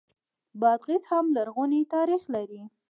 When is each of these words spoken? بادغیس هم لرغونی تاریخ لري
بادغیس 0.61 1.03
هم 1.11 1.25
لرغونی 1.35 1.81
تاریخ 1.93 2.21
لري 2.35 2.63